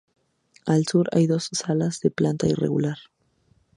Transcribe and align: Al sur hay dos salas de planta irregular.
Al 0.65 0.87
sur 0.87 1.09
hay 1.11 1.27
dos 1.27 1.49
salas 1.53 1.99
de 1.99 2.09
planta 2.09 2.47
irregular. 2.47 2.97